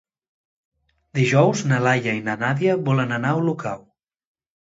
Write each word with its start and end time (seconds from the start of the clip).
Dijous 1.19 1.61
na 1.71 1.79
Laia 1.87 2.15
i 2.21 2.23
na 2.29 2.35
Nàdia 2.45 2.79
volen 2.87 3.13
anar 3.19 3.35
a 3.35 3.43
Olocau. 3.43 3.85